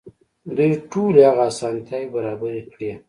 [0.57, 2.91] دوی ټولې هغه اسانتياوې برابرې کړې.